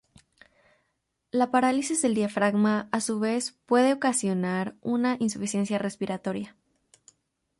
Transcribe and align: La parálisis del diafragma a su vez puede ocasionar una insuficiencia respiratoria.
La 1.29 1.51
parálisis 1.51 2.01
del 2.01 2.15
diafragma 2.15 2.89
a 2.91 3.01
su 3.01 3.19
vez 3.19 3.51
puede 3.67 3.93
ocasionar 3.93 4.73
una 4.81 5.15
insuficiencia 5.19 5.77
respiratoria. 5.77 6.55